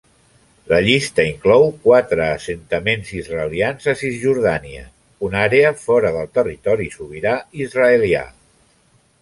[0.69, 4.87] La llista inclou quatre assentaments israelians a Cisjordània,
[5.29, 7.39] una àrea fora del territori sobirà
[7.69, 8.29] israelià.